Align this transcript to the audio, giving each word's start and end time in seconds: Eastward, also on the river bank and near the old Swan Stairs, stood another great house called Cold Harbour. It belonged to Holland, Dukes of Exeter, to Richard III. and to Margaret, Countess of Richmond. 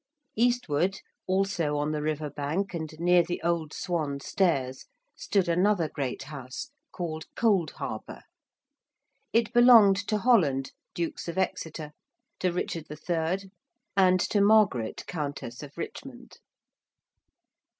Eastward, 0.35 0.99
also 1.27 1.77
on 1.77 1.91
the 1.91 2.01
river 2.01 2.31
bank 2.31 2.73
and 2.73 2.91
near 2.99 3.21
the 3.21 3.39
old 3.43 3.71
Swan 3.71 4.19
Stairs, 4.19 4.85
stood 5.15 5.47
another 5.47 5.87
great 5.87 6.23
house 6.23 6.71
called 6.91 7.25
Cold 7.35 7.69
Harbour. 7.73 8.23
It 9.31 9.53
belonged 9.53 9.97
to 10.07 10.17
Holland, 10.17 10.71
Dukes 10.95 11.27
of 11.27 11.37
Exeter, 11.37 11.91
to 12.39 12.51
Richard 12.51 12.87
III. 12.89 13.51
and 13.95 14.19
to 14.21 14.41
Margaret, 14.41 15.03
Countess 15.05 15.61
of 15.61 15.77
Richmond. 15.77 16.39